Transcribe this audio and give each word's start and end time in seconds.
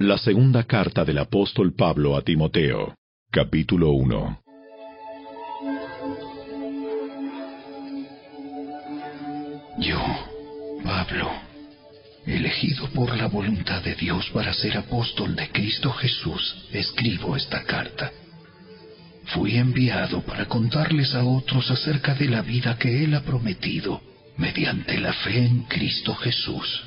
La 0.00 0.18
segunda 0.18 0.64
carta 0.64 1.04
del 1.04 1.18
apóstol 1.18 1.72
Pablo 1.72 2.16
a 2.16 2.22
Timoteo, 2.22 2.96
capítulo 3.30 3.92
1. 3.92 4.42
Yo, 9.78 10.00
Pablo, 10.82 11.30
elegido 12.26 12.88
por 12.88 13.16
la 13.16 13.28
voluntad 13.28 13.84
de 13.84 13.94
Dios 13.94 14.28
para 14.34 14.52
ser 14.52 14.76
apóstol 14.76 15.36
de 15.36 15.48
Cristo 15.50 15.92
Jesús, 15.92 16.66
escribo 16.72 17.36
esta 17.36 17.62
carta. 17.62 18.10
Fui 19.26 19.56
enviado 19.58 20.22
para 20.22 20.46
contarles 20.46 21.14
a 21.14 21.22
otros 21.22 21.70
acerca 21.70 22.16
de 22.16 22.28
la 22.28 22.42
vida 22.42 22.76
que 22.78 23.04
Él 23.04 23.14
ha 23.14 23.22
prometido 23.22 24.02
mediante 24.38 24.98
la 24.98 25.12
fe 25.12 25.38
en 25.38 25.62
Cristo 25.62 26.16
Jesús. 26.16 26.82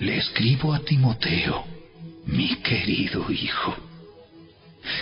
Le 0.00 0.16
escribo 0.16 0.72
a 0.72 0.80
Timoteo, 0.80 1.64
mi 2.26 2.56
querido 2.56 3.30
Hijo. 3.30 3.76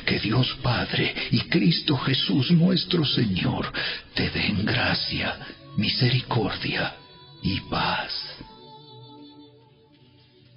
Que 0.04 0.18
Dios 0.18 0.56
Padre 0.62 1.14
y 1.30 1.40
Cristo 1.42 1.96
Jesús 1.98 2.50
nuestro 2.50 3.04
Señor 3.04 3.72
te 4.14 4.30
den 4.30 4.64
gracia, 4.64 5.36
misericordia 5.76 6.94
y 7.42 7.60
paz. 7.60 8.12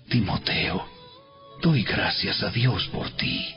Timoteo, 0.10 0.88
doy 1.62 1.84
gracias 1.84 2.42
a 2.42 2.50
Dios 2.50 2.88
por 2.88 3.12
ti 3.12 3.56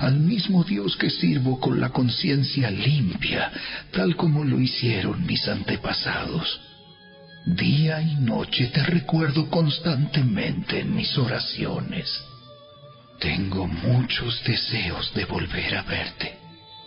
al 0.00 0.18
mismo 0.18 0.64
Dios 0.64 0.96
que 0.96 1.10
sirvo 1.10 1.60
con 1.60 1.80
la 1.80 1.90
conciencia 1.90 2.70
limpia, 2.70 3.50
tal 3.92 4.16
como 4.16 4.44
lo 4.44 4.60
hicieron 4.60 5.24
mis 5.24 5.46
antepasados. 5.48 6.67
Día 7.46 8.02
y 8.02 8.16
noche 8.16 8.66
te 8.66 8.82
recuerdo 8.82 9.48
constantemente 9.48 10.80
en 10.80 10.94
mis 10.94 11.16
oraciones. 11.16 12.22
Tengo 13.20 13.66
muchos 13.66 14.42
deseos 14.44 15.12
de 15.14 15.24
volver 15.24 15.76
a 15.76 15.82
verte, 15.82 16.36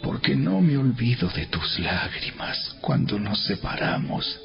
porque 0.04 0.36
no 0.36 0.62
me 0.62 0.78
olvido 0.78 1.30
de 1.30 1.48
tus 1.48 1.80
lágrimas 1.80 2.76
cuando 2.82 3.20
nos 3.20 3.40
separamos, 3.46 4.40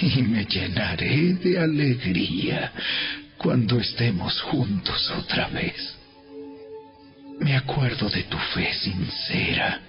y 0.00 0.22
me 0.22 0.44
llenaré 0.46 1.34
de 1.34 1.58
alegría 1.58 2.72
cuando 3.36 3.78
estemos 3.78 4.40
juntos 4.42 5.10
otra 5.10 5.48
vez. 5.48 5.96
Me 7.40 7.56
acuerdo 7.56 8.08
de 8.08 8.22
tu 8.24 8.38
fe 8.38 8.72
sincera, 8.74 9.80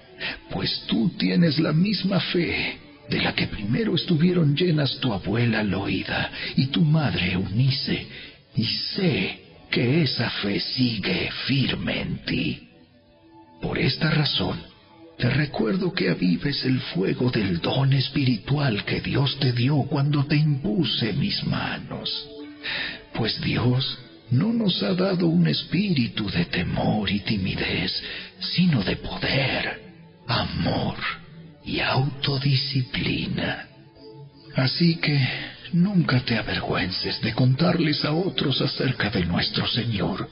pues 0.50 0.82
tú 0.86 1.10
tienes 1.16 1.58
la 1.58 1.72
misma 1.72 2.20
fe 2.20 2.83
de 3.08 3.20
la 3.20 3.34
que 3.34 3.46
primero 3.46 3.94
estuvieron 3.94 4.56
llenas 4.56 4.98
tu 4.98 5.12
abuela 5.12 5.62
Loida 5.62 6.30
y 6.56 6.66
tu 6.66 6.82
madre 6.82 7.32
Eunice, 7.32 8.06
y 8.56 8.64
sé 8.64 9.40
que 9.70 10.02
esa 10.02 10.30
fe 10.30 10.60
sigue 10.60 11.30
firme 11.46 12.00
en 12.00 12.18
ti. 12.24 12.68
Por 13.60 13.78
esta 13.78 14.10
razón, 14.10 14.58
te 15.18 15.28
recuerdo 15.30 15.92
que 15.92 16.10
avives 16.10 16.64
el 16.64 16.80
fuego 16.80 17.30
del 17.30 17.60
don 17.60 17.92
espiritual 17.92 18.84
que 18.84 19.00
Dios 19.00 19.38
te 19.38 19.52
dio 19.52 19.82
cuando 19.82 20.24
te 20.24 20.36
impuse 20.36 21.12
mis 21.12 21.44
manos, 21.44 22.28
pues 23.14 23.40
Dios 23.40 23.98
no 24.30 24.52
nos 24.52 24.82
ha 24.82 24.94
dado 24.94 25.26
un 25.28 25.46
espíritu 25.46 26.28
de 26.30 26.46
temor 26.46 27.10
y 27.10 27.20
timidez, 27.20 28.02
sino 28.40 28.82
de 28.82 28.96
poder, 28.96 29.82
amor 30.26 31.23
y 31.64 31.80
autodisciplina. 31.80 33.66
Así 34.56 34.96
que 34.96 35.18
nunca 35.72 36.20
te 36.20 36.36
avergüences 36.36 37.20
de 37.20 37.32
contarles 37.32 38.04
a 38.04 38.12
otros 38.12 38.60
acerca 38.60 39.10
de 39.10 39.24
nuestro 39.24 39.66
Señor, 39.66 40.28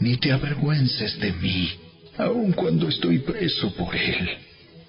ni 0.00 0.16
te 0.16 0.32
avergüences 0.32 1.18
de 1.18 1.32
mí, 1.32 1.70
aun 2.18 2.52
cuando 2.52 2.88
estoy 2.88 3.20
preso 3.20 3.74
por 3.74 3.94
Él. 3.96 4.28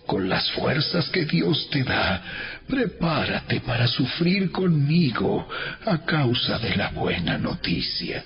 Con 0.05 0.29
las 0.29 0.49
fuerzas 0.51 1.09
que 1.09 1.25
Dios 1.25 1.69
te 1.69 1.83
da, 1.83 2.23
prepárate 2.67 3.59
para 3.61 3.87
sufrir 3.87 4.51
conmigo 4.51 5.47
a 5.85 6.05
causa 6.05 6.59
de 6.59 6.75
la 6.77 6.89
buena 6.89 7.37
noticia 7.37 8.23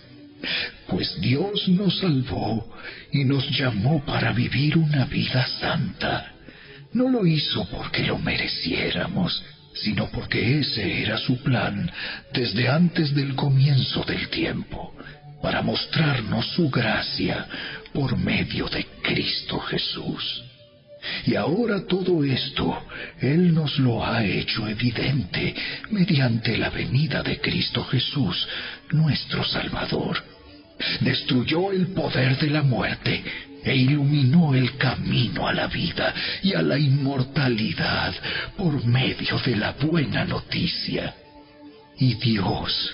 pues 0.87 1.19
Dios 1.21 1.67
nos 1.69 1.99
salvó 1.99 2.69
y 3.11 3.23
nos 3.23 3.49
llamó 3.57 4.03
para 4.05 4.33
vivir 4.33 4.77
una 4.77 5.05
vida 5.05 5.47
santa. 5.59 6.33
No 6.93 7.09
lo 7.09 7.25
hizo 7.25 7.65
porque 7.69 8.03
lo 8.03 8.17
mereciéramos, 8.17 9.43
sino 9.73 10.07
porque 10.11 10.59
ese 10.59 11.01
era 11.01 11.17
su 11.17 11.41
plan 11.41 11.89
desde 12.33 12.67
antes 12.67 13.15
del 13.15 13.35
comienzo 13.35 14.03
del 14.03 14.27
tiempo, 14.29 14.93
para 15.41 15.61
mostrarnos 15.61 16.45
su 16.47 16.69
gracia 16.69 17.47
por 17.93 18.17
medio 18.17 18.67
de 18.67 18.85
Cristo 19.01 19.59
Jesús. 19.59 20.43
Y 21.25 21.35
ahora 21.35 21.85
todo 21.87 22.23
esto 22.23 22.83
Él 23.19 23.53
nos 23.53 23.79
lo 23.79 24.05
ha 24.05 24.23
hecho 24.23 24.67
evidente 24.67 25.55
mediante 25.89 26.57
la 26.57 26.69
venida 26.69 27.23
de 27.23 27.39
Cristo 27.39 27.83
Jesús, 27.85 28.47
nuestro 28.91 29.43
Salvador. 29.43 30.23
Destruyó 30.99 31.71
el 31.71 31.87
poder 31.87 32.37
de 32.37 32.49
la 32.49 32.63
muerte 32.63 33.23
e 33.63 33.75
iluminó 33.75 34.53
el 34.55 34.77
camino 34.77 35.47
a 35.47 35.53
la 35.53 35.67
vida 35.67 36.13
y 36.41 36.53
a 36.53 36.61
la 36.61 36.77
inmortalidad 36.77 38.13
por 38.57 38.85
medio 38.85 39.37
de 39.39 39.55
la 39.55 39.73
buena 39.73 40.25
noticia. 40.25 41.13
Y 41.97 42.15
Dios 42.15 42.93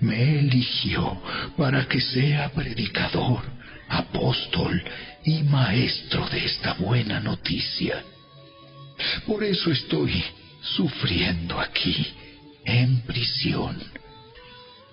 me 0.00 0.38
eligió 0.38 1.20
para 1.56 1.86
que 1.86 2.00
sea 2.00 2.48
predicador, 2.50 3.42
apóstol 3.88 4.82
y 5.24 5.42
maestro 5.42 6.28
de 6.28 6.44
esta 6.44 6.74
buena 6.74 7.20
noticia. 7.20 8.02
Por 9.26 9.44
eso 9.44 9.70
estoy 9.70 10.24
sufriendo 10.62 11.60
aquí, 11.60 12.14
en 12.64 13.02
prisión. 13.02 13.78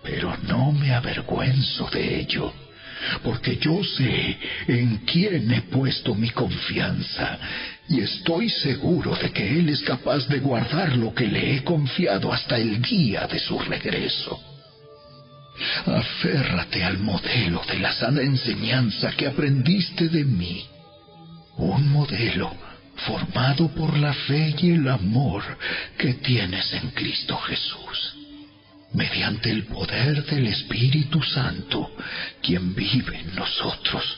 Pero 0.03 0.35
no 0.43 0.71
me 0.71 0.93
avergüenzo 0.93 1.89
de 1.89 2.19
ello, 2.19 2.53
porque 3.23 3.57
yo 3.57 3.83
sé 3.83 4.37
en 4.67 4.97
quién 5.05 5.51
he 5.51 5.61
puesto 5.61 6.15
mi 6.15 6.29
confianza 6.29 7.39
y 7.89 7.99
estoy 7.99 8.49
seguro 8.49 9.15
de 9.15 9.31
que 9.31 9.59
Él 9.59 9.69
es 9.69 9.81
capaz 9.81 10.27
de 10.27 10.39
guardar 10.39 10.95
lo 10.95 11.13
que 11.13 11.27
le 11.27 11.55
he 11.55 11.63
confiado 11.63 12.31
hasta 12.31 12.57
el 12.57 12.81
día 12.81 13.27
de 13.27 13.39
su 13.39 13.59
regreso. 13.59 14.39
Aférrate 15.85 16.83
al 16.83 16.97
modelo 16.97 17.61
de 17.67 17.79
la 17.79 17.93
sana 17.93 18.21
enseñanza 18.21 19.11
que 19.11 19.27
aprendiste 19.27 20.09
de 20.09 20.23
mí. 20.23 20.65
Un 21.57 21.89
modelo 21.91 22.55
formado 23.05 23.69
por 23.69 23.97
la 23.97 24.13
fe 24.13 24.55
y 24.57 24.71
el 24.71 24.87
amor 24.87 25.43
que 25.97 26.15
tienes 26.15 26.73
en 26.73 26.89
Cristo 26.91 27.37
Jesús. 27.37 28.15
Mediante 28.93 29.49
el 29.49 29.65
poder 29.65 30.23
del 30.25 30.47
Espíritu 30.47 31.21
Santo, 31.21 31.92
quien 32.43 32.75
vive 32.75 33.19
en 33.19 33.35
nosotros, 33.35 34.17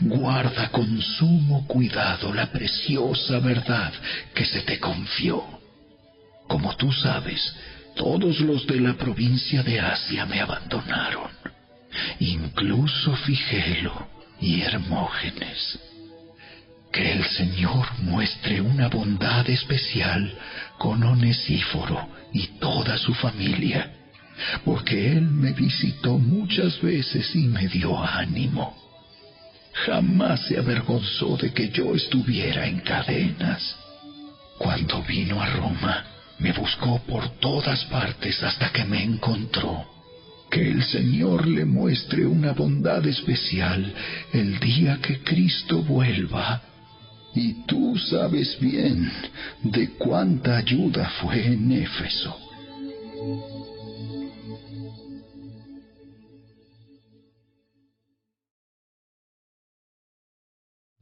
guarda 0.00 0.68
con 0.70 1.00
sumo 1.00 1.66
cuidado 1.66 2.34
la 2.34 2.50
preciosa 2.52 3.38
verdad 3.38 3.92
que 4.34 4.44
se 4.44 4.60
te 4.62 4.78
confió. 4.78 5.42
Como 6.48 6.76
tú 6.76 6.92
sabes, 6.92 7.54
todos 7.94 8.40
los 8.40 8.66
de 8.66 8.80
la 8.80 8.94
provincia 8.94 9.62
de 9.62 9.80
Asia 9.80 10.26
me 10.26 10.40
abandonaron, 10.40 11.30
incluso 12.18 13.14
Figelo 13.16 14.08
y 14.40 14.60
Hermógenes. 14.62 15.78
Que 16.92 17.12
el 17.12 17.24
Señor 17.24 17.86
muestre 18.00 18.60
una 18.60 18.88
bondad 18.88 19.48
especial 19.48 20.34
con 20.76 21.02
Onesíforo 21.04 22.08
y 22.32 22.48
toda 22.58 22.98
su 22.98 23.14
familia, 23.14 23.92
porque 24.64 25.12
Él 25.12 25.22
me 25.22 25.52
visitó 25.52 26.18
muchas 26.18 26.80
veces 26.80 27.34
y 27.34 27.46
me 27.46 27.68
dio 27.68 27.98
ánimo. 27.98 28.76
Jamás 29.72 30.46
se 30.46 30.58
avergonzó 30.58 31.36
de 31.36 31.52
que 31.52 31.70
yo 31.70 31.94
estuviera 31.94 32.66
en 32.66 32.80
cadenas. 32.80 33.76
Cuando 34.58 35.02
vino 35.02 35.40
a 35.40 35.46
Roma, 35.46 36.04
me 36.38 36.52
buscó 36.52 37.00
por 37.06 37.28
todas 37.38 37.84
partes 37.86 38.42
hasta 38.42 38.70
que 38.70 38.84
me 38.84 39.02
encontró. 39.02 39.86
Que 40.50 40.68
el 40.68 40.82
Señor 40.82 41.46
le 41.46 41.64
muestre 41.64 42.26
una 42.26 42.52
bondad 42.52 43.06
especial 43.06 43.94
el 44.32 44.58
día 44.58 44.98
que 45.00 45.20
Cristo 45.20 45.82
vuelva. 45.82 46.60
Y 47.34 47.64
tú 47.66 47.96
sabes 47.96 48.58
bien 48.60 49.10
de 49.62 49.90
cuánta 49.90 50.56
ayuda 50.56 51.08
fue 51.20 51.46
en 51.46 51.70
Éfeso. 51.70 52.36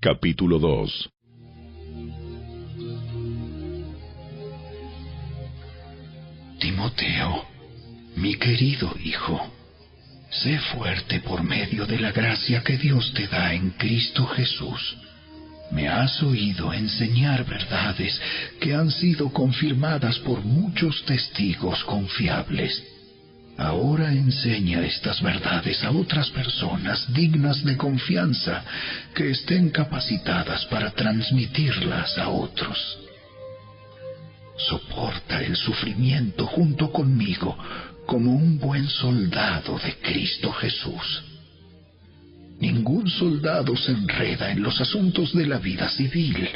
Capítulo 0.01 0.61
2 0.61 1.11
Timoteo, 6.61 7.45
mi 8.15 8.37
querido 8.37 8.95
hijo, 9.03 9.41
Sé 10.31 10.57
fuerte 10.73 11.19
por 11.19 11.43
medio 11.43 11.85
de 11.85 11.99
la 11.99 12.13
gracia 12.13 12.63
que 12.63 12.79
Dios 12.79 13.13
te 13.13 13.27
da 13.27 13.53
en 13.53 13.71
Cristo 13.71 14.25
Jesús. 14.27 14.99
Me 15.73 15.89
has 15.89 16.23
oído 16.23 16.73
enseñar 16.73 17.45
verdades 17.45 18.21
que 18.61 18.75
han 18.77 18.93
sido 18.93 19.33
confirmadas 19.33 20.17
por 20.21 20.45
muchos 20.45 21.05
testigos 21.07 21.83
confiables. 21.83 22.98
Ahora 23.59 24.13
enseña 24.13 24.87
estas 24.87 25.21
verdades 25.21 25.83
a 25.83 25.91
otras 25.91 26.31
personas 26.31 27.13
dignas 27.13 27.65
de 27.65 27.77
confianza 27.77 28.63
que 29.13 29.33
estén 29.33 29.71
capacitadas 29.71 30.65
para 30.67 30.93
transmitirlas 30.93 32.17
a 32.19 32.29
otros. 32.29 32.79
Soporta 34.57 35.43
el 35.43 35.57
sufrimiento 35.57 36.47
junto 36.47 36.93
conmigo 36.93 37.59
como 38.07 38.31
un 38.31 38.61
buen 38.61 38.89
soldado 38.89 39.77
de 39.81 39.97
Cristo 39.97 40.53
Jesús. 40.53 41.25
Ningún 42.61 43.11
soldado 43.11 43.77
se 43.77 43.91
enreda 43.91 44.53
en 44.53 44.63
los 44.63 44.81
asuntos 44.81 45.35
de 45.35 45.47
la 45.49 45.59
vida 45.59 45.89
civil, 45.89 46.49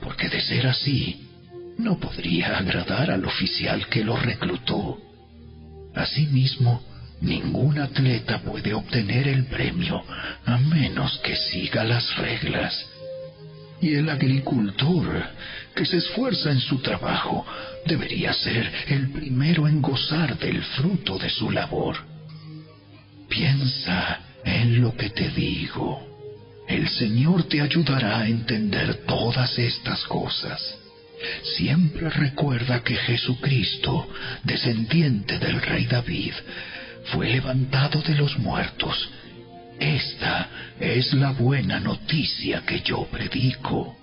porque 0.00 0.30
de 0.30 0.40
ser 0.40 0.66
así, 0.66 1.28
no 1.76 1.98
podría 1.98 2.56
agradar 2.56 3.10
al 3.10 3.26
oficial 3.26 3.88
que 3.88 4.02
lo 4.02 4.16
reclutó. 4.16 5.05
Asimismo, 5.96 6.82
ningún 7.22 7.78
atleta 7.78 8.40
puede 8.40 8.74
obtener 8.74 9.26
el 9.28 9.46
premio 9.46 10.04
a 10.44 10.58
menos 10.58 11.18
que 11.24 11.34
siga 11.34 11.84
las 11.84 12.16
reglas. 12.16 12.86
Y 13.80 13.94
el 13.94 14.10
agricultor 14.10 15.24
que 15.74 15.86
se 15.86 15.96
esfuerza 15.96 16.50
en 16.50 16.60
su 16.60 16.80
trabajo 16.80 17.46
debería 17.86 18.34
ser 18.34 18.70
el 18.88 19.10
primero 19.10 19.66
en 19.66 19.80
gozar 19.80 20.38
del 20.38 20.62
fruto 20.62 21.18
de 21.18 21.30
su 21.30 21.50
labor. 21.50 21.96
Piensa 23.28 24.20
en 24.44 24.82
lo 24.82 24.94
que 24.94 25.08
te 25.10 25.30
digo. 25.30 26.06
El 26.68 26.88
Señor 26.88 27.44
te 27.44 27.62
ayudará 27.62 28.18
a 28.18 28.28
entender 28.28 29.06
todas 29.06 29.58
estas 29.58 30.04
cosas. 30.04 30.75
Siempre 31.56 32.08
recuerda 32.10 32.82
que 32.82 32.96
Jesucristo, 32.96 34.08
descendiente 34.44 35.38
del 35.38 35.60
rey 35.60 35.86
David, 35.86 36.32
fue 37.12 37.28
levantado 37.28 38.02
de 38.02 38.14
los 38.14 38.38
muertos. 38.38 39.08
Esta 39.78 40.48
es 40.80 41.12
la 41.14 41.32
buena 41.32 41.80
noticia 41.80 42.62
que 42.62 42.80
yo 42.80 43.06
predico. 43.06 43.96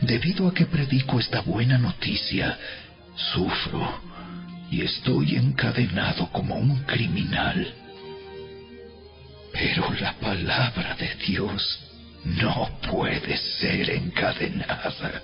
Debido 0.00 0.48
a 0.48 0.54
que 0.54 0.66
predico 0.66 1.18
esta 1.20 1.40
buena 1.40 1.78
noticia, 1.78 2.58
sufro 3.32 4.00
y 4.70 4.82
estoy 4.82 5.36
encadenado 5.36 6.30
como 6.30 6.56
un 6.56 6.82
criminal. 6.84 7.74
Pero 9.52 9.92
la 10.00 10.12
palabra 10.14 10.94
de 10.96 11.14
Dios 11.26 11.80
no 12.24 12.78
puede 12.90 13.36
ser 13.36 13.90
encadenada. 13.90 15.22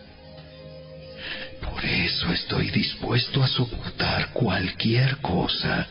Por 1.70 1.84
eso 1.84 2.32
estoy 2.32 2.70
dispuesto 2.70 3.42
a 3.42 3.48
soportar 3.48 4.30
cualquier 4.32 5.16
cosa 5.18 5.86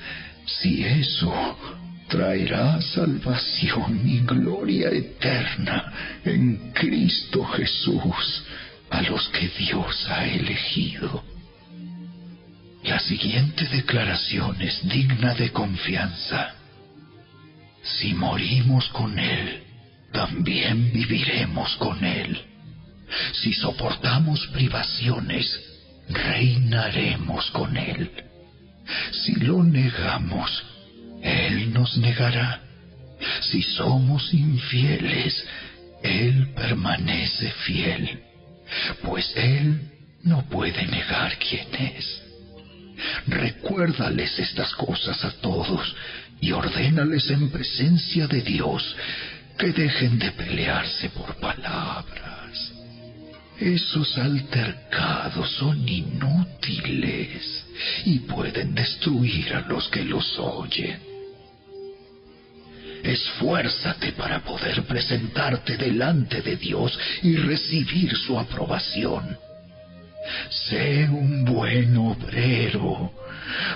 si 0.46 0.84
eso 0.84 1.58
traerá 2.08 2.80
salvación 2.82 4.08
y 4.08 4.20
gloria 4.20 4.90
eterna 4.90 5.92
en 6.24 6.72
Cristo 6.74 7.44
Jesús 7.46 8.44
a 8.90 9.02
los 9.02 9.28
que 9.30 9.48
Dios 9.50 10.08
ha 10.10 10.26
elegido. 10.28 11.24
La 12.84 13.00
siguiente 13.00 13.66
declaración 13.66 14.62
es 14.62 14.88
digna 14.88 15.34
de 15.34 15.52
confianza. 15.52 16.54
Si 17.82 18.14
morimos 18.14 18.88
con 18.90 19.18
Él, 19.18 19.64
también 20.12 20.92
viviremos 20.94 21.76
con 21.78 22.04
Él. 22.04 22.53
Si 23.34 23.54
soportamos 23.54 24.48
privaciones, 24.48 25.60
reinaremos 26.10 27.50
con 27.52 27.76
Él. 27.78 28.10
Si 29.12 29.36
lo 29.36 29.64
negamos, 29.64 30.64
Él 31.22 31.74
nos 31.74 31.98
negará. 31.98 32.62
Si 33.42 33.62
somos 33.62 34.34
infieles, 34.34 35.46
Él 36.04 36.50
permanece 36.56 37.52
fiel, 37.66 38.20
pues 39.04 39.32
Él 39.36 39.92
no 40.24 40.44
puede 40.50 40.86
negar 40.88 41.38
quién 41.38 41.68
es. 41.96 42.22
Recuérdales 43.28 44.38
estas 44.40 44.74
cosas 44.76 45.24
a 45.24 45.32
todos 45.42 45.96
y 46.42 46.52
ordénales 46.52 47.30
en 47.30 47.50
presencia 47.50 48.28
de 48.28 48.42
Dios 48.42 48.96
que 49.58 49.72
dejen 49.72 50.20
de 50.20 50.32
pelearse 50.32 51.10
por 51.10 51.36
palabras. 51.36 52.33
Esos 53.60 54.18
altercados 54.18 55.52
son 55.52 55.88
inútiles 55.88 57.66
y 58.06 58.20
pueden 58.20 58.74
destruir 58.74 59.54
a 59.54 59.62
los 59.62 59.88
que 59.90 60.04
los 60.04 60.38
oyen. 60.40 61.00
Esfuérzate 63.04 64.14
para 64.14 64.40
poder 64.40 64.84
presentarte 64.84 65.78
delante 65.78 66.42
de 66.42 66.56
Dios 66.56 66.98
y 67.22 67.36
recibir 67.36 68.16
su 68.16 68.40
aprobación. 68.40 69.38
Sé 70.50 71.10
un 71.10 71.44
buen 71.44 71.98
obrero, 71.98 73.12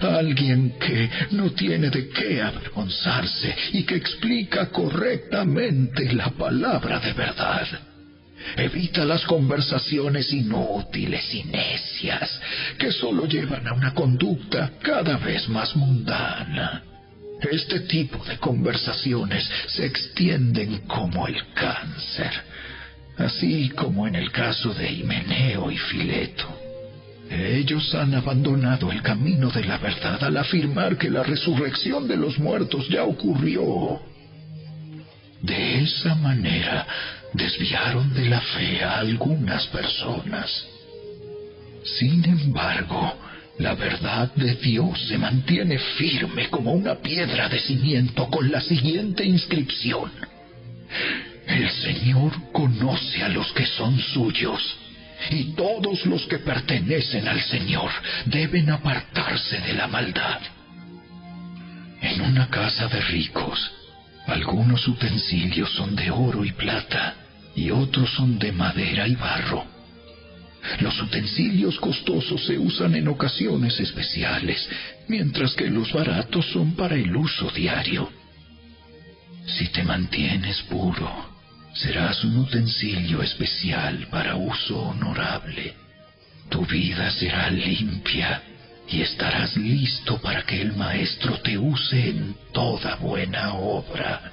alguien 0.01 0.79
que 0.79 1.09
no 1.31 1.51
tiene 1.51 1.89
de 1.89 2.07
qué 2.07 2.41
avergonzarse 2.41 3.53
y 3.73 3.83
que 3.83 3.95
explica 3.95 4.69
correctamente 4.69 6.13
la 6.13 6.29
palabra 6.29 6.99
de 6.99 7.13
verdad. 7.13 7.67
Evita 8.55 9.05
las 9.05 9.23
conversaciones 9.25 10.31
inútiles 10.31 11.33
y 11.33 11.43
necias 11.43 12.39
que 12.77 12.91
solo 12.91 13.25
llevan 13.25 13.67
a 13.67 13.73
una 13.73 13.93
conducta 13.93 14.71
cada 14.81 15.17
vez 15.17 15.47
más 15.49 15.75
mundana. 15.75 16.83
Este 17.51 17.81
tipo 17.81 18.23
de 18.25 18.37
conversaciones 18.37 19.47
se 19.67 19.85
extienden 19.85 20.79
como 20.87 21.27
el 21.27 21.53
cáncer 21.53 22.31
así 23.17 23.69
como 23.69 24.07
en 24.07 24.15
el 24.15 24.31
caso 24.31 24.73
de 24.73 24.91
Himeneo 24.91 25.71
y 25.71 25.77
Fileto. 25.77 26.47
Ellos 27.29 27.93
han 27.93 28.13
abandonado 28.13 28.91
el 28.91 29.01
camino 29.01 29.49
de 29.49 29.65
la 29.65 29.77
verdad 29.77 30.23
al 30.23 30.37
afirmar 30.37 30.97
que 30.97 31.09
la 31.09 31.23
resurrección 31.23 32.07
de 32.07 32.15
los 32.15 32.39
muertos 32.39 32.87
ya 32.87 33.03
ocurrió. 33.03 33.99
De 35.41 35.83
esa 35.83 36.15
manera 36.15 36.87
desviaron 37.33 38.13
de 38.13 38.25
la 38.25 38.41
fe 38.41 38.83
a 38.83 38.99
algunas 38.99 39.65
personas. 39.67 40.65
Sin 41.83 42.23
embargo, 42.25 43.17
la 43.59 43.73
verdad 43.73 44.31
de 44.35 44.55
Dios 44.55 45.07
se 45.07 45.17
mantiene 45.17 45.79
firme 45.79 46.49
como 46.49 46.73
una 46.73 46.95
piedra 46.95 47.49
de 47.49 47.59
cimiento 47.59 48.27
con 48.29 48.51
la 48.51 48.61
siguiente 48.61 49.25
inscripción. 49.25 50.11
El 51.47 51.69
Señor 51.71 52.33
conoce 52.51 53.23
a 53.23 53.29
los 53.29 53.51
que 53.53 53.65
son 53.65 53.97
suyos, 53.99 54.77
y 55.31 55.55
todos 55.55 56.05
los 56.05 56.25
que 56.27 56.37
pertenecen 56.37 57.27
al 57.27 57.41
Señor 57.41 57.89
deben 58.25 58.69
apartarse 58.69 59.59
de 59.61 59.73
la 59.73 59.87
maldad. 59.87 60.39
En 62.01 62.21
una 62.21 62.47
casa 62.49 62.87
de 62.87 63.01
ricos, 63.01 63.71
algunos 64.27 64.85
utensilios 64.87 65.71
son 65.71 65.95
de 65.95 66.11
oro 66.11 66.43
y 66.43 66.51
plata, 66.51 67.15
y 67.55 67.71
otros 67.71 68.09
son 68.11 68.37
de 68.37 68.51
madera 68.51 69.07
y 69.07 69.15
barro. 69.15 69.65
Los 70.81 71.01
utensilios 71.01 71.79
costosos 71.79 72.45
se 72.45 72.57
usan 72.57 72.95
en 72.95 73.07
ocasiones 73.07 73.79
especiales, 73.79 74.69
mientras 75.07 75.53
que 75.53 75.69
los 75.69 75.91
baratos 75.93 76.45
son 76.51 76.75
para 76.75 76.95
el 76.95 77.15
uso 77.15 77.49
diario. 77.51 78.09
Si 79.45 79.69
te 79.69 79.81
mantienes 79.83 80.61
puro, 80.63 81.09
serás 81.73 82.21
un 82.25 82.37
utensilio 82.37 83.23
especial 83.23 84.07
para 84.11 84.35
uso 84.35 84.77
honorable. 84.77 85.73
Tu 86.49 86.65
vida 86.65 87.09
será 87.11 87.49
limpia 87.49 88.41
y 88.89 89.01
estarás 89.01 89.57
listo 89.57 90.17
para 90.19 90.43
que 90.43 90.61
el 90.61 90.73
Maestro 90.75 91.39
te 91.41 91.57
use 91.57 92.09
en 92.09 92.35
toda 92.53 92.95
buena 92.95 93.53
obra. 93.53 94.31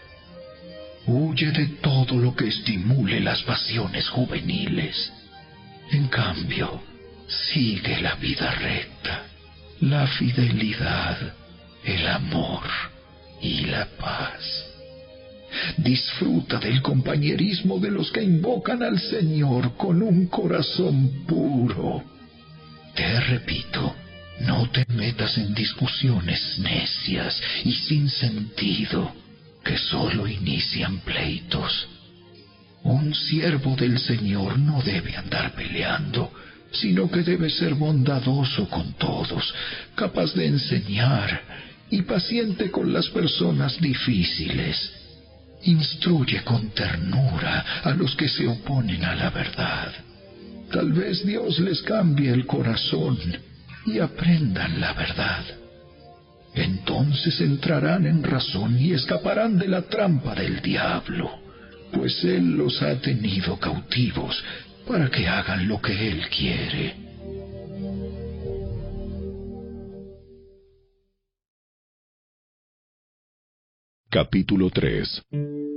Huye 1.06 1.50
de 1.50 1.66
todo 1.82 2.16
lo 2.16 2.34
que 2.34 2.48
estimule 2.48 3.20
las 3.20 3.42
pasiones 3.42 4.08
juveniles. 4.08 5.12
En 5.90 6.06
cambio, 6.08 6.82
sigue 7.26 8.00
la 8.00 8.14
vida 8.14 8.50
recta, 8.52 9.24
la 9.80 10.06
fidelidad, 10.06 11.34
el 11.84 12.06
amor 12.06 12.62
y 13.42 13.66
la 13.66 13.86
paz. 13.98 14.40
Disfruta 15.76 16.58
del 16.58 16.80
compañerismo 16.80 17.78
de 17.78 17.90
los 17.90 18.10
que 18.10 18.22
invocan 18.22 18.82
al 18.82 18.98
Señor 18.98 19.76
con 19.76 20.02
un 20.02 20.26
corazón 20.26 21.24
puro. 21.26 22.02
Te 22.94 23.20
repito, 23.20 23.94
no 24.40 24.68
te 24.70 24.84
metas 24.88 25.38
en 25.38 25.54
discusiones 25.54 26.58
necias 26.58 27.40
y 27.64 27.72
sin 27.72 28.08
sentido, 28.10 29.14
que 29.64 29.78
solo 29.78 30.26
inician 30.26 30.98
pleitos. 30.98 31.88
Un 32.82 33.14
siervo 33.14 33.76
del 33.76 33.98
Señor 33.98 34.58
no 34.58 34.82
debe 34.82 35.16
andar 35.16 35.54
peleando, 35.54 36.30
sino 36.72 37.10
que 37.10 37.22
debe 37.22 37.48
ser 37.48 37.74
bondadoso 37.74 38.68
con 38.68 38.92
todos, 38.94 39.54
capaz 39.94 40.34
de 40.34 40.46
enseñar 40.46 41.40
y 41.90 42.02
paciente 42.02 42.70
con 42.70 42.92
las 42.92 43.08
personas 43.08 43.80
difíciles. 43.80 44.92
Instruye 45.62 46.42
con 46.42 46.70
ternura 46.70 47.82
a 47.84 47.90
los 47.90 48.14
que 48.16 48.28
se 48.28 48.46
oponen 48.46 49.02
a 49.04 49.14
la 49.14 49.30
verdad. 49.30 49.92
Tal 50.70 50.92
vez 50.92 51.24
Dios 51.24 51.58
les 51.60 51.80
cambie 51.82 52.30
el 52.30 52.44
corazón 52.44 53.18
y 53.86 53.98
aprendan 53.98 54.80
la 54.80 54.92
verdad. 54.92 55.44
Entonces 56.54 57.40
entrarán 57.40 58.06
en 58.06 58.22
razón 58.22 58.78
y 58.78 58.92
escaparán 58.92 59.58
de 59.58 59.68
la 59.68 59.82
trampa 59.82 60.34
del 60.34 60.60
diablo, 60.62 61.30
pues 61.92 62.22
Él 62.24 62.56
los 62.56 62.80
ha 62.82 63.00
tenido 63.00 63.58
cautivos 63.58 64.42
para 64.86 65.10
que 65.10 65.26
hagan 65.26 65.66
lo 65.66 65.80
que 65.80 66.08
Él 66.10 66.28
quiere. 66.28 66.94
Capítulo 74.10 74.70
3 74.70 75.73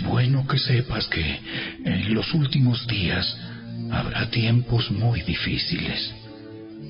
es 0.00 0.06
bueno 0.06 0.46
que 0.46 0.58
sepas 0.58 1.06
que 1.08 1.40
en 1.84 2.14
los 2.14 2.32
últimos 2.32 2.86
días 2.86 3.36
habrá 3.90 4.30
tiempos 4.30 4.90
muy 4.90 5.20
difíciles, 5.22 6.12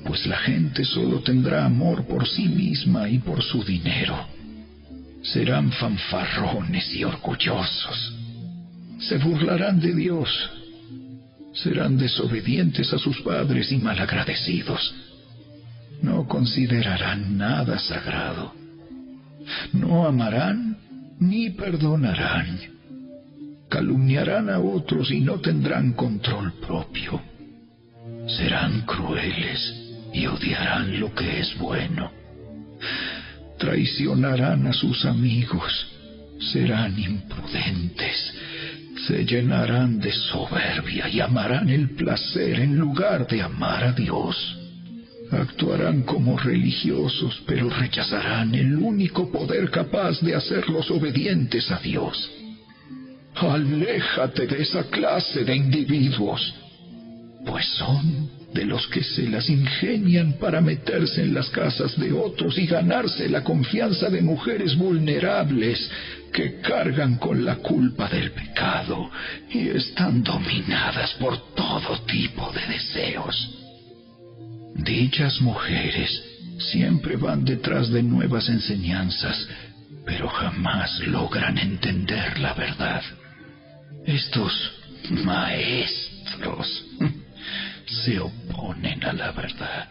pues 0.05 0.25
la 0.25 0.37
gente 0.37 0.85
solo 0.85 1.19
tendrá 1.19 1.65
amor 1.65 2.05
por 2.05 2.27
sí 2.27 2.47
misma 2.47 3.09
y 3.09 3.19
por 3.19 3.43
su 3.43 3.63
dinero. 3.63 4.27
Serán 5.23 5.71
fanfarrones 5.71 6.93
y 6.95 7.03
orgullosos. 7.03 8.13
Se 8.99 9.17
burlarán 9.17 9.79
de 9.79 9.93
Dios. 9.93 10.29
Serán 11.53 11.97
desobedientes 11.97 12.93
a 12.93 12.97
sus 12.97 13.19
padres 13.21 13.71
y 13.71 13.77
malagradecidos. 13.77 14.95
No 16.01 16.27
considerarán 16.27 17.37
nada 17.37 17.77
sagrado. 17.77 18.53
No 19.73 20.07
amarán 20.07 20.77
ni 21.19 21.49
perdonarán. 21.49 22.80
Calumniarán 23.71 24.49
a 24.49 24.59
otros 24.59 25.09
y 25.11 25.21
no 25.21 25.39
tendrán 25.39 25.93
control 25.93 26.51
propio. 26.59 27.21
Serán 28.27 28.81
crueles 28.81 29.73
y 30.13 30.25
odiarán 30.25 30.99
lo 30.99 31.15
que 31.15 31.39
es 31.39 31.57
bueno. 31.57 32.11
Traicionarán 33.57 34.67
a 34.67 34.73
sus 34.73 35.05
amigos, 35.05 35.87
serán 36.51 36.99
imprudentes, 36.99 38.33
se 39.07 39.23
llenarán 39.23 39.99
de 39.99 40.11
soberbia 40.11 41.07
y 41.07 41.21
amarán 41.21 41.69
el 41.69 41.91
placer 41.91 42.59
en 42.59 42.77
lugar 42.77 43.25
de 43.25 43.41
amar 43.41 43.85
a 43.85 43.93
Dios. 43.93 44.35
Actuarán 45.31 46.01
como 46.01 46.37
religiosos, 46.37 47.41
pero 47.47 47.69
rechazarán 47.69 48.53
el 48.53 48.75
único 48.75 49.31
poder 49.31 49.71
capaz 49.71 50.19
de 50.19 50.35
hacerlos 50.35 50.91
obedientes 50.91 51.71
a 51.71 51.79
Dios. 51.79 52.40
Aléjate 53.41 54.45
de 54.45 54.61
esa 54.61 54.83
clase 54.83 55.43
de 55.43 55.55
individuos, 55.55 56.53
pues 57.45 57.65
son 57.73 58.29
de 58.53 58.65
los 58.65 58.85
que 58.87 59.03
se 59.03 59.29
las 59.29 59.49
ingenian 59.49 60.33
para 60.33 60.61
meterse 60.61 61.23
en 61.23 61.33
las 61.33 61.49
casas 61.49 61.97
de 61.99 62.11
otros 62.11 62.57
y 62.57 62.67
ganarse 62.67 63.29
la 63.29 63.43
confianza 63.43 64.09
de 64.09 64.21
mujeres 64.21 64.75
vulnerables 64.75 65.89
que 66.33 66.59
cargan 66.61 67.17
con 67.17 67.43
la 67.43 67.55
culpa 67.55 68.07
del 68.09 68.31
pecado 68.31 69.09
y 69.49 69.69
están 69.69 70.23
dominadas 70.23 71.13
por 71.13 71.55
todo 71.55 71.99
tipo 72.05 72.51
de 72.51 72.73
deseos. 72.73 73.57
Dichas 74.75 75.41
mujeres 75.41 76.23
siempre 76.57 77.15
van 77.15 77.43
detrás 77.43 77.89
de 77.89 78.03
nuevas 78.03 78.49
enseñanzas, 78.49 79.47
pero 80.05 80.27
jamás 80.27 80.99
logran 81.07 81.57
entender 81.57 82.39
la 82.39 82.53
verdad. 82.53 83.01
Estos 84.05 84.71
maestros 85.09 86.85
se 87.85 88.19
oponen 88.19 89.03
a 89.03 89.13
la 89.13 89.31
verdad, 89.31 89.89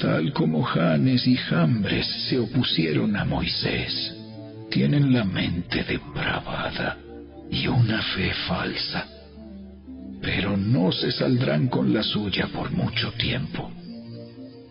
tal 0.00 0.32
como 0.32 0.62
Janes 0.62 1.26
y 1.26 1.36
Jambres 1.36 2.06
se 2.28 2.38
opusieron 2.38 3.16
a 3.16 3.24
Moisés. 3.24 4.14
Tienen 4.70 5.12
la 5.12 5.24
mente 5.24 5.84
depravada 5.84 6.98
y 7.50 7.66
una 7.68 8.02
fe 8.02 8.32
falsa, 8.46 9.06
pero 10.20 10.56
no 10.56 10.92
se 10.92 11.12
saldrán 11.12 11.68
con 11.68 11.94
la 11.94 12.02
suya 12.02 12.48
por 12.48 12.70
mucho 12.70 13.12
tiempo. 13.12 13.70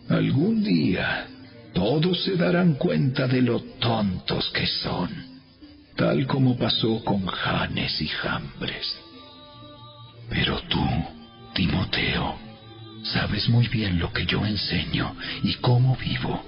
Algún 0.09 0.63
día 0.63 1.27
todos 1.73 2.23
se 2.23 2.35
darán 2.35 2.73
cuenta 2.75 3.27
de 3.27 3.41
lo 3.41 3.59
tontos 3.59 4.49
que 4.53 4.67
son, 4.67 5.09
tal 5.97 6.27
como 6.27 6.55
pasó 6.55 7.03
con 7.03 7.25
Janes 7.25 7.99
y 8.01 8.07
Jambres. 8.07 8.97
Pero 10.29 10.61
tú, 10.69 10.85
Timoteo, 11.55 12.37
sabes 13.03 13.49
muy 13.49 13.67
bien 13.67 13.97
lo 13.97 14.13
que 14.13 14.25
yo 14.25 14.45
enseño 14.45 15.15
y 15.43 15.55
cómo 15.55 15.97
vivo 15.97 16.45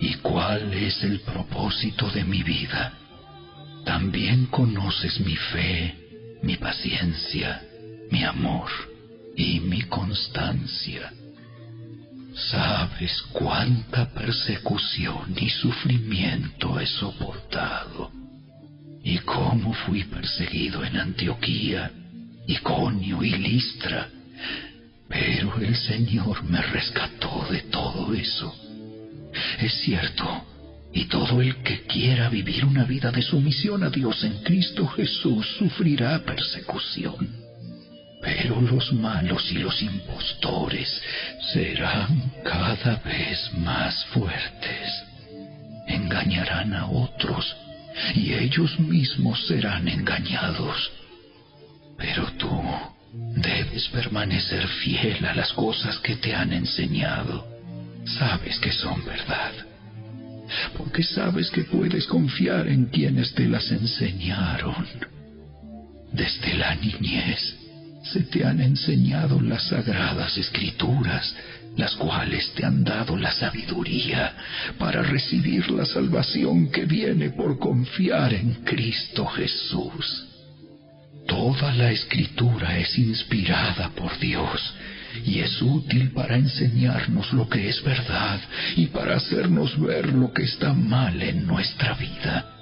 y 0.00 0.14
cuál 0.14 0.72
es 0.72 1.04
el 1.04 1.20
propósito 1.20 2.08
de 2.10 2.24
mi 2.24 2.42
vida. 2.42 2.94
También 3.84 4.46
conoces 4.46 5.20
mi 5.20 5.36
fe, 5.36 6.38
mi 6.42 6.56
paciencia, 6.56 7.62
mi 8.10 8.24
amor 8.24 8.70
y 9.36 9.60
mi 9.60 9.82
constancia. 9.82 11.12
Sabes 12.34 13.22
cuánta 13.32 14.10
persecución 14.10 15.34
y 15.36 15.50
sufrimiento 15.50 16.80
he 16.80 16.86
soportado 16.86 18.25
y 19.06 19.18
cómo 19.18 19.72
fui 19.72 20.04
perseguido 20.04 20.84
en 20.84 20.96
Antioquía, 20.98 21.90
Iconio 22.46 23.22
y 23.22 23.30
Listra 23.30 24.10
pero 25.08 25.56
el 25.60 25.76
Señor 25.76 26.42
me 26.44 26.60
rescató 26.60 27.46
de 27.50 27.62
todo 27.62 28.12
eso. 28.12 28.54
Es 29.60 29.72
cierto, 29.82 30.44
y 30.92 31.04
todo 31.04 31.40
el 31.40 31.62
que 31.62 31.82
quiera 31.82 32.28
vivir 32.28 32.64
una 32.64 32.84
vida 32.84 33.10
de 33.10 33.22
sumisión 33.22 33.84
a 33.84 33.90
Dios 33.90 34.22
en 34.24 34.42
Cristo 34.42 34.86
Jesús 34.88 35.46
sufrirá 35.58 36.18
persecución. 36.24 37.46
Pero 38.22 38.60
los 38.60 38.92
malos 38.92 39.52
y 39.52 39.58
los 39.58 39.80
impostores 39.82 41.02
serán 41.52 42.32
cada 42.42 42.96
vez 42.96 43.52
más 43.58 44.04
fuertes. 44.06 45.04
Engañarán 45.86 46.74
a 46.74 46.86
otros 46.86 47.56
y 48.14 48.34
ellos 48.34 48.78
mismos 48.78 49.46
serán 49.46 49.88
engañados. 49.88 50.90
Pero 51.98 52.30
tú 52.38 52.50
Debes 53.36 53.88
permanecer 53.88 54.66
fiel 54.66 55.24
a 55.24 55.34
las 55.34 55.52
cosas 55.52 55.98
que 55.98 56.16
te 56.16 56.34
han 56.34 56.52
enseñado. 56.52 57.46
Sabes 58.04 58.58
que 58.58 58.72
son 58.72 59.04
verdad. 59.04 59.52
Porque 60.76 61.02
sabes 61.02 61.50
que 61.50 61.64
puedes 61.64 62.06
confiar 62.06 62.68
en 62.68 62.86
quienes 62.86 63.34
te 63.34 63.46
las 63.48 63.70
enseñaron. 63.70 64.86
Desde 66.12 66.54
la 66.54 66.74
niñez 66.76 67.56
se 68.04 68.20
te 68.20 68.44
han 68.44 68.60
enseñado 68.60 69.40
las 69.40 69.68
sagradas 69.68 70.36
escrituras, 70.38 71.34
las 71.76 71.94
cuales 71.96 72.52
te 72.54 72.64
han 72.64 72.82
dado 72.82 73.16
la 73.16 73.32
sabiduría 73.32 74.34
para 74.78 75.02
recibir 75.02 75.70
la 75.70 75.84
salvación 75.84 76.70
que 76.70 76.84
viene 76.84 77.30
por 77.30 77.58
confiar 77.58 78.32
en 78.34 78.54
Cristo 78.64 79.26
Jesús. 79.26 80.26
Toda 81.26 81.74
la 81.74 81.90
escritura 81.90 82.78
es 82.78 82.96
inspirada 82.98 83.90
por 83.90 84.18
Dios 84.18 84.74
y 85.24 85.40
es 85.40 85.60
útil 85.60 86.12
para 86.12 86.36
enseñarnos 86.36 87.32
lo 87.32 87.48
que 87.48 87.68
es 87.68 87.82
verdad 87.82 88.40
y 88.76 88.86
para 88.86 89.16
hacernos 89.16 89.78
ver 89.80 90.12
lo 90.12 90.32
que 90.32 90.44
está 90.44 90.72
mal 90.72 91.20
en 91.22 91.46
nuestra 91.46 91.94
vida. 91.94 92.52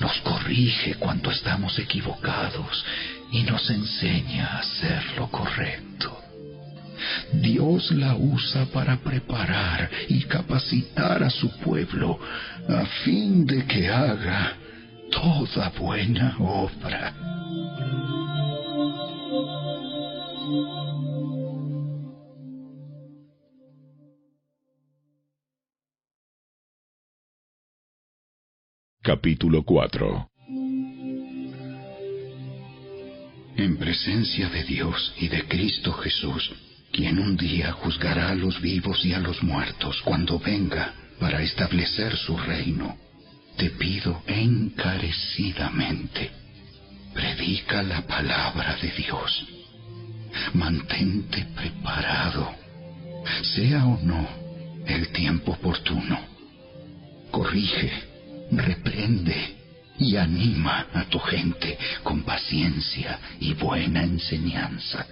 Nos 0.00 0.18
corrige 0.20 0.94
cuando 0.94 1.30
estamos 1.30 1.78
equivocados 1.78 2.84
y 3.32 3.42
nos 3.42 3.68
enseña 3.70 4.46
a 4.46 4.58
hacer 4.58 5.02
lo 5.16 5.28
correcto. 5.30 5.89
Dios 7.32 7.90
la 7.92 8.16
usa 8.16 8.66
para 8.66 8.96
preparar 8.98 9.90
y 10.08 10.24
capacitar 10.24 11.22
a 11.22 11.30
su 11.30 11.50
pueblo 11.58 12.18
a 12.68 12.84
fin 13.04 13.46
de 13.46 13.64
que 13.64 13.88
haga 13.88 14.56
toda 15.10 15.70
buena 15.70 16.36
obra. 16.38 17.14
Capítulo 29.02 29.64
En 33.56 33.76
presencia 33.76 34.48
de 34.50 34.62
Dios 34.64 35.14
y 35.18 35.28
de 35.28 35.48
Cristo 35.48 35.92
Jesús, 35.94 36.52
quien 36.92 37.18
un 37.18 37.36
día 37.36 37.72
juzgará 37.72 38.30
a 38.30 38.34
los 38.34 38.60
vivos 38.60 39.04
y 39.04 39.12
a 39.12 39.20
los 39.20 39.42
muertos 39.42 40.00
cuando 40.04 40.38
venga 40.38 40.94
para 41.18 41.42
establecer 41.42 42.16
su 42.16 42.36
reino, 42.36 42.96
te 43.56 43.70
pido 43.70 44.22
encarecidamente, 44.26 46.30
predica 47.12 47.82
la 47.82 48.02
palabra 48.02 48.76
de 48.76 48.90
Dios. 48.90 49.46
Mantente 50.54 51.46
preparado, 51.54 52.54
sea 53.42 53.86
o 53.86 53.98
no 54.02 54.26
el 54.86 55.08
tiempo 55.08 55.52
oportuno. 55.52 56.18
Corrige, 57.30 57.92
reprende 58.50 59.56
y 59.98 60.16
anima 60.16 60.86
a 60.94 61.04
tu 61.04 61.18
gente 61.18 61.78
con 62.02 62.22
paciencia 62.22 63.18
y 63.38 63.52
buena 63.54 64.02
enseñanza. 64.02 65.06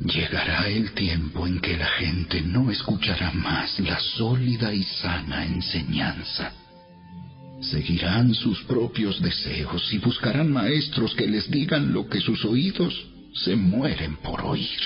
Llegará 0.00 0.68
el 0.68 0.92
tiempo 0.92 1.46
en 1.46 1.58
que 1.60 1.76
la 1.76 1.88
gente 1.88 2.40
no 2.40 2.70
escuchará 2.70 3.32
más 3.32 3.80
la 3.80 3.98
sólida 3.98 4.72
y 4.72 4.84
sana 4.84 5.44
enseñanza. 5.44 6.52
Seguirán 7.60 8.32
sus 8.32 8.62
propios 8.62 9.20
deseos 9.20 9.92
y 9.92 9.98
buscarán 9.98 10.52
maestros 10.52 11.14
que 11.16 11.26
les 11.26 11.50
digan 11.50 11.92
lo 11.92 12.08
que 12.08 12.20
sus 12.20 12.44
oídos 12.44 12.94
se 13.34 13.56
mueren 13.56 14.16
por 14.18 14.40
oír. 14.42 14.78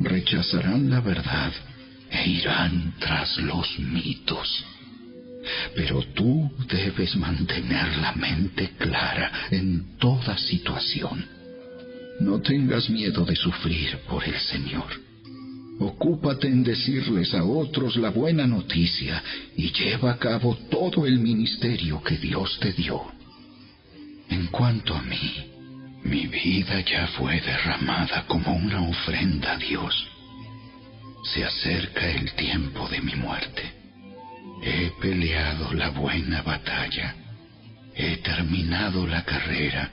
Rechazarán 0.00 0.90
la 0.90 1.00
verdad 1.00 1.52
e 2.10 2.28
irán 2.28 2.94
tras 2.98 3.38
los 3.38 3.78
mitos. 3.78 4.64
Pero 5.74 6.02
tú 6.14 6.50
debes 6.68 7.16
mantener 7.16 7.96
la 7.96 8.12
mente 8.12 8.72
clara 8.78 9.32
en 9.50 9.96
toda 9.96 10.36
situación. 10.36 11.33
No 12.20 12.40
tengas 12.40 12.88
miedo 12.90 13.24
de 13.24 13.34
sufrir 13.34 13.98
por 14.08 14.24
el 14.24 14.38
Señor. 14.38 14.86
Ocúpate 15.80 16.46
en 16.46 16.62
decirles 16.62 17.34
a 17.34 17.42
otros 17.42 17.96
la 17.96 18.10
buena 18.10 18.46
noticia 18.46 19.22
y 19.56 19.72
lleva 19.72 20.12
a 20.12 20.18
cabo 20.18 20.56
todo 20.70 21.06
el 21.06 21.18
ministerio 21.18 22.00
que 22.02 22.16
Dios 22.16 22.58
te 22.60 22.72
dio. 22.72 23.02
En 24.30 24.46
cuanto 24.46 24.94
a 24.94 25.02
mí, 25.02 25.32
mi 26.04 26.26
vida 26.26 26.80
ya 26.80 27.08
fue 27.08 27.40
derramada 27.40 28.24
como 28.26 28.54
una 28.54 28.82
ofrenda 28.82 29.54
a 29.54 29.56
Dios. 29.56 30.06
Se 31.24 31.44
acerca 31.44 32.08
el 32.08 32.32
tiempo 32.34 32.88
de 32.88 33.00
mi 33.00 33.16
muerte. 33.16 33.62
He 34.62 34.92
peleado 35.00 35.72
la 35.72 35.90
buena 35.90 36.42
batalla. 36.42 37.16
He 37.96 38.18
terminado 38.18 39.06
la 39.06 39.24
carrera 39.24 39.90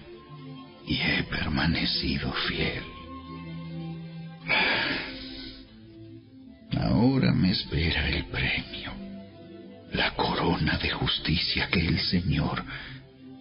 y 0.92 1.00
he 1.00 1.24
permanecido 1.24 2.34
fiel. 2.50 2.84
Ahora 6.82 7.32
me 7.32 7.52
espera 7.52 8.10
el 8.10 8.26
premio, 8.26 8.92
la 9.94 10.14
corona 10.16 10.78
de 10.80 10.90
justicia 10.90 11.70
que 11.70 11.80
el 11.80 11.98
Señor, 11.98 12.66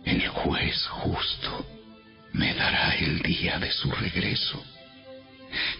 el 0.04 0.28
juez 0.28 0.76
justo, 1.02 1.66
me 2.34 2.54
dará 2.54 2.94
el 2.94 3.18
día 3.18 3.58
de 3.58 3.72
su 3.72 3.90
regreso. 3.90 4.62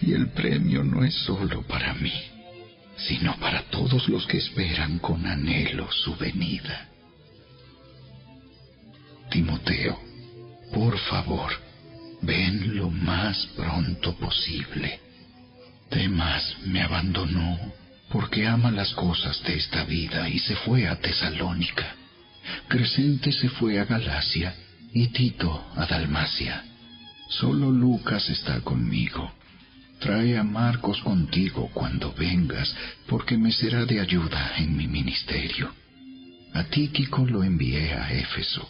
Y 0.01 0.11
el 0.11 0.27
premio 0.31 0.83
no 0.83 1.05
es 1.05 1.15
solo 1.23 1.61
para 1.61 1.93
mí, 1.93 2.21
sino 2.97 3.37
para 3.37 3.61
todos 3.69 4.09
los 4.09 4.27
que 4.27 4.39
esperan 4.39 4.99
con 4.99 5.25
anhelo 5.25 5.89
su 5.89 6.17
venida. 6.17 6.89
Timoteo, 9.29 9.97
por 10.73 10.97
favor, 10.97 11.70
ven 12.21 12.75
lo 12.75 12.89
más 12.89 13.47
pronto 13.55 14.15
posible. 14.15 14.99
Demas 15.89 16.55
me 16.65 16.81
abandonó 16.81 17.59
porque 18.09 18.47
ama 18.47 18.71
las 18.71 18.93
cosas 18.93 19.41
de 19.43 19.55
esta 19.55 19.83
vida 19.85 20.29
y 20.29 20.39
se 20.39 20.55
fue 20.55 20.87
a 20.87 20.97
Tesalónica. 20.97 21.95
Crescente 22.67 23.31
se 23.31 23.49
fue 23.49 23.79
a 23.79 23.85
Galacia 23.85 24.55
y 24.93 25.07
Tito 25.07 25.71
a 25.75 25.85
Dalmacia. 25.85 26.63
Solo 27.29 27.71
Lucas 27.71 28.29
está 28.29 28.59
conmigo. 28.61 29.31
Trae 29.99 30.37
a 30.37 30.43
Marcos 30.43 31.01
contigo 31.01 31.69
cuando 31.73 32.11
vengas, 32.13 32.75
porque 33.07 33.37
me 33.37 33.51
será 33.51 33.85
de 33.85 33.99
ayuda 33.99 34.53
en 34.57 34.75
mi 34.75 34.87
ministerio. 34.87 35.71
A 36.53 36.63
Tíquico 36.65 37.25
lo 37.25 37.43
envié 37.43 37.93
a 37.93 38.11
Éfeso. 38.11 38.67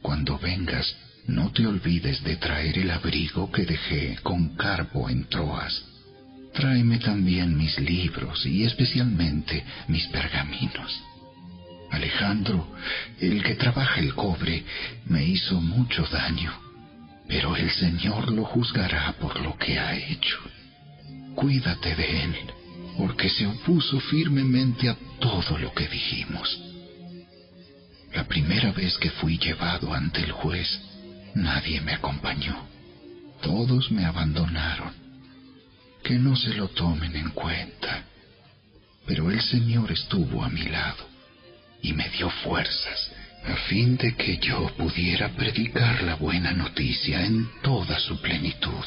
Cuando 0.00 0.38
vengas, 0.38 0.96
no 1.26 1.50
te 1.52 1.66
olvides 1.66 2.22
de 2.22 2.36
traer 2.36 2.78
el 2.78 2.90
abrigo 2.90 3.50
que 3.50 3.64
dejé 3.64 4.18
con 4.22 4.56
Carpo 4.56 5.08
en 5.08 5.24
Troas. 5.24 5.84
Tráeme 6.52 6.98
también 6.98 7.56
mis 7.56 7.78
libros 7.78 8.44
y 8.46 8.64
especialmente 8.64 9.64
mis 9.88 10.06
pergaminos. 10.08 11.02
Alejandro, 11.90 12.68
el 13.20 13.42
que 13.42 13.54
trabaja 13.54 14.00
el 14.00 14.14
cobre, 14.14 14.64
me 15.06 15.24
hizo 15.24 15.60
mucho 15.60 16.04
daño, 16.06 16.52
pero 17.28 17.56
el 17.56 17.70
Señor 17.70 18.30
lo 18.30 18.44
juzgará 18.44 19.12
por 19.20 19.40
lo 19.40 19.56
que 19.56 19.78
ha 19.78 19.96
hecho. 19.96 20.38
Cuídate 21.34 21.94
de 21.94 22.22
él, 22.24 22.34
porque 22.98 23.28
se 23.28 23.46
opuso 23.46 23.98
firmemente 24.00 24.88
a 24.88 24.96
todo 25.20 25.58
lo 25.58 25.72
que 25.72 25.88
dijimos. 25.88 26.60
La 28.14 28.24
primera 28.24 28.70
vez 28.72 28.96
que 28.98 29.10
fui 29.10 29.38
llevado 29.38 29.92
ante 29.92 30.20
el 30.20 30.30
juez, 30.30 30.80
nadie 31.34 31.80
me 31.80 31.94
acompañó. 31.94 32.66
Todos 33.42 33.90
me 33.90 34.04
abandonaron. 34.04 34.92
Que 36.02 36.14
no 36.14 36.36
se 36.36 36.54
lo 36.54 36.68
tomen 36.68 37.16
en 37.16 37.30
cuenta. 37.30 38.04
Pero 39.06 39.30
el 39.30 39.40
Señor 39.40 39.92
estuvo 39.92 40.42
a 40.42 40.48
mi 40.48 40.64
lado 40.64 41.06
y 41.82 41.92
me 41.92 42.08
dio 42.08 42.30
fuerzas 42.30 43.10
a 43.44 43.56
fin 43.68 43.96
de 43.96 44.14
que 44.14 44.38
yo 44.38 44.68
pudiera 44.76 45.28
predicar 45.30 46.02
la 46.02 46.14
buena 46.14 46.52
noticia 46.52 47.24
en 47.24 47.46
toda 47.62 47.98
su 47.98 48.20
plenitud, 48.22 48.84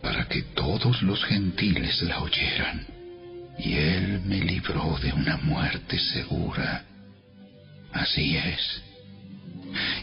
para 0.00 0.28
que 0.28 0.42
todos 0.42 1.02
los 1.02 1.24
gentiles 1.24 2.00
la 2.02 2.20
oyeran. 2.20 2.86
Y 3.58 3.74
Él 3.74 4.20
me 4.24 4.38
libró 4.38 4.98
de 5.02 5.12
una 5.12 5.36
muerte 5.38 5.98
segura. 5.98 6.84
Así 7.92 8.36
es. 8.36 8.82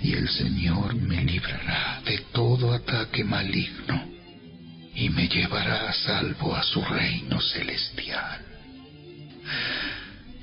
Y 0.04 0.14
el 0.14 0.30
Señor 0.30 0.96
me 0.96 1.24
librará 1.24 2.02
de 2.06 2.20
todo 2.32 2.74
ataque 2.74 3.24
maligno 3.24 4.10
y 4.96 5.10
me 5.10 5.28
llevará 5.28 5.90
a 5.90 5.94
salvo 5.94 6.56
a 6.56 6.64
su 6.64 6.82
reino 6.84 7.40
celestial. 7.40 8.42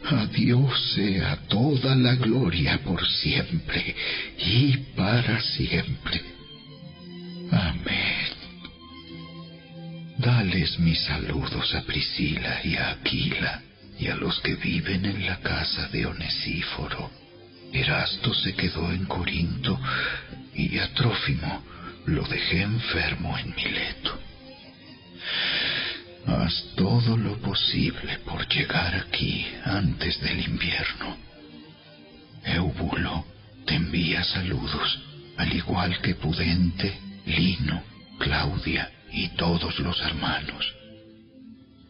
A 0.04 0.28
sea 0.96 1.36
toda 1.48 1.96
la 1.96 2.14
gloria 2.14 2.78
por 2.78 3.04
siempre 3.06 3.94
y 4.38 4.76
para 4.94 5.40
siempre. 5.40 6.22
Amén. 7.50 8.36
Dales 10.18 10.78
mis 10.78 11.00
saludos 11.00 11.74
a 11.74 11.82
Priscila 11.82 12.60
y 12.64 12.76
a 12.76 12.90
Aquila 12.90 13.62
y 13.98 14.08
a 14.08 14.16
los 14.16 14.38
que 14.40 14.54
viven 14.54 15.04
en 15.04 15.26
la 15.26 15.40
casa 15.40 15.88
de 15.88 16.06
Onesíforo. 16.06 17.25
Erasto 17.72 18.33
se 18.35 18.55
quedó 18.55 18.90
en 18.92 19.05
Corinto 19.05 19.79
y 20.55 20.79
a 20.79 20.92
Trófimo 20.94 21.62
lo 22.07 22.22
dejé 22.24 22.62
enfermo 22.62 23.37
en 23.38 23.55
Mileto. 23.55 24.18
Haz 26.26 26.72
todo 26.76 27.16
lo 27.16 27.37
posible 27.38 28.18
por 28.24 28.48
llegar 28.48 28.94
aquí 28.94 29.46
antes 29.64 30.20
del 30.20 30.40
invierno. 30.40 31.16
Eubulo 32.44 33.24
te 33.64 33.74
envía 33.74 34.24
saludos, 34.24 35.00
al 35.37 35.52
igual 35.52 36.00
que 36.00 36.14
Pudente, 36.14 36.98
Lino, 37.26 37.83
Claudia 38.18 38.90
y 39.12 39.29
todos 39.31 39.79
los 39.81 40.00
hermanos. 40.00 40.72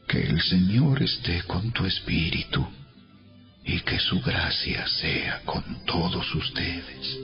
Que 0.09 0.23
el 0.23 0.41
Señor 0.41 1.03
esté 1.03 1.43
con 1.43 1.73
tu 1.73 1.85
espíritu 1.85 2.67
y 3.67 3.81
que 3.81 3.99
su 3.99 4.21
gracia 4.21 4.87
sea 4.87 5.41
con 5.45 5.85
todos 5.85 6.35
ustedes. 6.35 7.19